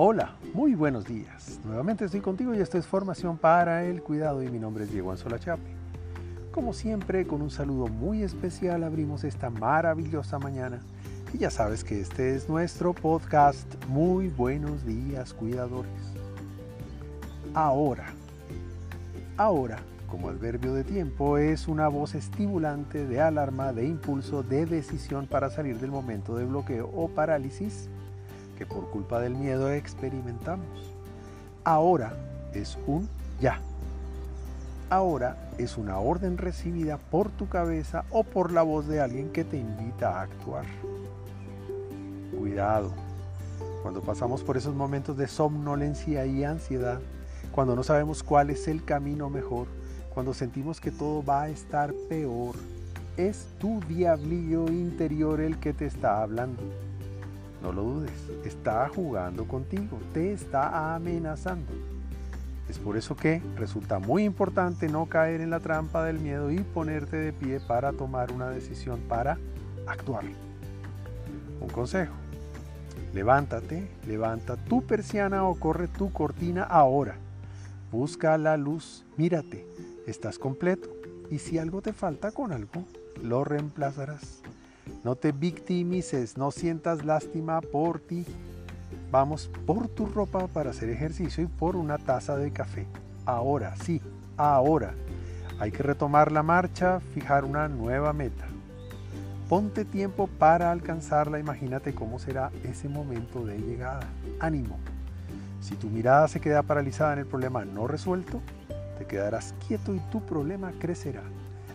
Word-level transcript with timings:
Hola, 0.00 0.36
muy 0.54 0.76
buenos 0.76 1.06
días. 1.06 1.58
Nuevamente 1.64 2.04
estoy 2.04 2.20
contigo 2.20 2.54
y 2.54 2.60
esto 2.60 2.78
es 2.78 2.86
Formación 2.86 3.36
para 3.36 3.82
el 3.82 4.00
Cuidado 4.00 4.44
y 4.44 4.48
mi 4.48 4.60
nombre 4.60 4.84
es 4.84 4.92
Diego 4.92 5.10
Anzola 5.10 5.40
Chape. 5.40 5.74
Como 6.52 6.72
siempre, 6.72 7.26
con 7.26 7.42
un 7.42 7.50
saludo 7.50 7.88
muy 7.88 8.22
especial 8.22 8.84
abrimos 8.84 9.24
esta 9.24 9.50
maravillosa 9.50 10.38
mañana 10.38 10.78
y 11.32 11.38
ya 11.38 11.50
sabes 11.50 11.82
que 11.82 12.00
este 12.00 12.36
es 12.36 12.48
nuestro 12.48 12.92
podcast 12.92 13.66
Muy 13.88 14.28
buenos 14.28 14.86
días, 14.86 15.34
cuidadores. 15.34 15.90
Ahora, 17.52 18.06
ahora, 19.36 19.80
como 20.08 20.28
adverbio 20.28 20.74
de 20.74 20.84
tiempo, 20.84 21.38
es 21.38 21.66
una 21.66 21.88
voz 21.88 22.14
estimulante 22.14 23.04
de 23.04 23.20
alarma, 23.20 23.72
de 23.72 23.86
impulso, 23.86 24.44
de 24.44 24.64
decisión 24.64 25.26
para 25.26 25.50
salir 25.50 25.80
del 25.80 25.90
momento 25.90 26.36
de 26.36 26.44
bloqueo 26.44 26.88
o 26.94 27.08
parálisis 27.08 27.90
que 28.58 28.66
por 28.66 28.90
culpa 28.90 29.20
del 29.20 29.36
miedo 29.36 29.70
experimentamos. 29.70 30.66
Ahora 31.62 32.12
es 32.52 32.76
un 32.88 33.08
ya. 33.40 33.60
Ahora 34.90 35.36
es 35.58 35.78
una 35.78 35.98
orden 35.98 36.38
recibida 36.38 36.98
por 36.98 37.30
tu 37.30 37.48
cabeza 37.48 38.04
o 38.10 38.24
por 38.24 38.50
la 38.50 38.62
voz 38.62 38.88
de 38.88 39.00
alguien 39.00 39.30
que 39.30 39.44
te 39.44 39.58
invita 39.58 40.18
a 40.18 40.22
actuar. 40.22 40.64
Cuidado. 42.36 42.90
Cuando 43.82 44.00
pasamos 44.00 44.42
por 44.42 44.56
esos 44.56 44.74
momentos 44.74 45.16
de 45.16 45.28
somnolencia 45.28 46.26
y 46.26 46.42
ansiedad, 46.42 47.00
cuando 47.52 47.76
no 47.76 47.84
sabemos 47.84 48.24
cuál 48.24 48.50
es 48.50 48.66
el 48.66 48.84
camino 48.84 49.30
mejor, 49.30 49.68
cuando 50.12 50.34
sentimos 50.34 50.80
que 50.80 50.90
todo 50.90 51.24
va 51.24 51.42
a 51.42 51.48
estar 51.48 51.94
peor, 52.08 52.56
es 53.16 53.46
tu 53.60 53.80
diablillo 53.86 54.66
interior 54.66 55.40
el 55.40 55.58
que 55.58 55.72
te 55.72 55.86
está 55.86 56.22
hablando 56.22 56.62
no 57.62 57.72
lo 57.72 57.82
dudes, 57.82 58.12
está 58.44 58.88
jugando 58.88 59.46
contigo, 59.46 59.98
te 60.12 60.32
está 60.32 60.94
amenazando. 60.94 61.72
Es 62.68 62.78
por 62.78 62.96
eso 62.96 63.16
que 63.16 63.40
resulta 63.56 63.98
muy 63.98 64.24
importante 64.24 64.88
no 64.88 65.06
caer 65.06 65.40
en 65.40 65.50
la 65.50 65.60
trampa 65.60 66.04
del 66.04 66.18
miedo 66.18 66.50
y 66.50 66.58
ponerte 66.58 67.16
de 67.16 67.32
pie 67.32 67.60
para 67.60 67.92
tomar 67.92 68.30
una 68.30 68.50
decisión, 68.50 69.00
para 69.08 69.38
actuar. 69.86 70.24
Un 71.60 71.68
consejo. 71.68 72.12
Levántate, 73.14 73.88
levanta 74.06 74.56
tu 74.56 74.84
persiana 74.84 75.44
o 75.44 75.54
corre 75.54 75.88
tu 75.88 76.12
cortina 76.12 76.62
ahora. 76.62 77.16
Busca 77.90 78.36
la 78.36 78.58
luz, 78.58 79.06
mírate, 79.16 79.66
estás 80.06 80.38
completo 80.38 80.90
y 81.30 81.38
si 81.38 81.58
algo 81.58 81.80
te 81.80 81.94
falta 81.94 82.32
con 82.32 82.52
algo, 82.52 82.84
lo 83.22 83.44
reemplazarás. 83.44 84.42
No 85.04 85.14
te 85.14 85.30
victimices, 85.30 86.36
no 86.36 86.50
sientas 86.50 87.04
lástima 87.04 87.60
por 87.60 88.00
ti. 88.00 88.26
Vamos 89.10 89.48
por 89.64 89.88
tu 89.88 90.06
ropa 90.06 90.48
para 90.48 90.70
hacer 90.70 90.90
ejercicio 90.90 91.44
y 91.44 91.46
por 91.46 91.76
una 91.76 91.98
taza 91.98 92.36
de 92.36 92.52
café. 92.52 92.86
Ahora, 93.24 93.76
sí, 93.76 94.02
ahora. 94.36 94.94
Hay 95.60 95.70
que 95.70 95.82
retomar 95.82 96.32
la 96.32 96.42
marcha, 96.42 97.00
fijar 97.14 97.44
una 97.44 97.68
nueva 97.68 98.12
meta. 98.12 98.46
Ponte 99.48 99.84
tiempo 99.84 100.26
para 100.26 100.72
alcanzarla, 100.72 101.38
imagínate 101.38 101.94
cómo 101.94 102.18
será 102.18 102.50
ese 102.64 102.88
momento 102.88 103.46
de 103.46 103.58
llegada. 103.58 104.06
Ánimo. 104.40 104.78
Si 105.60 105.74
tu 105.76 105.88
mirada 105.88 106.28
se 106.28 106.40
queda 106.40 106.62
paralizada 106.62 107.12
en 107.14 107.20
el 107.20 107.26
problema 107.26 107.64
no 107.64 107.86
resuelto, 107.86 108.42
te 108.98 109.06
quedarás 109.06 109.54
quieto 109.66 109.94
y 109.94 110.00
tu 110.10 110.20
problema 110.26 110.72
crecerá. 110.78 111.22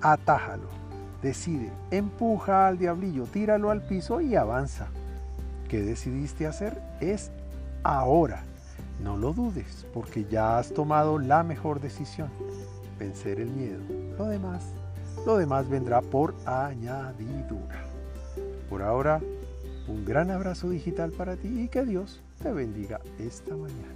Atájalo 0.00 0.85
Decide, 1.22 1.70
empuja 1.90 2.68
al 2.68 2.78
diablillo, 2.78 3.24
tíralo 3.24 3.70
al 3.70 3.82
piso 3.82 4.20
y 4.20 4.36
avanza. 4.36 4.88
¿Qué 5.68 5.82
decidiste 5.82 6.46
hacer? 6.46 6.80
Es 7.00 7.30
ahora. 7.82 8.44
No 9.02 9.16
lo 9.16 9.32
dudes, 9.32 9.86
porque 9.92 10.24
ya 10.24 10.58
has 10.58 10.72
tomado 10.72 11.18
la 11.18 11.42
mejor 11.42 11.80
decisión, 11.80 12.28
vencer 12.98 13.40
el 13.40 13.50
miedo. 13.50 13.82
Lo 14.16 14.26
demás, 14.26 14.64
lo 15.26 15.36
demás 15.36 15.68
vendrá 15.68 16.00
por 16.00 16.34
añadidura. 16.46 17.84
Por 18.70 18.82
ahora, 18.82 19.20
un 19.88 20.04
gran 20.04 20.30
abrazo 20.30 20.70
digital 20.70 21.12
para 21.12 21.36
ti 21.36 21.62
y 21.62 21.68
que 21.68 21.84
Dios 21.84 22.20
te 22.42 22.52
bendiga 22.52 23.00
esta 23.18 23.54
mañana. 23.54 23.94